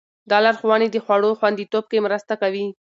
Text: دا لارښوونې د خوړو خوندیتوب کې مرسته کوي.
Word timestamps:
دا 0.29 0.37
لارښوونې 0.45 0.87
د 0.91 0.97
خوړو 1.05 1.37
خوندیتوب 1.39 1.85
کې 1.91 2.03
مرسته 2.05 2.33
کوي. 2.41 2.65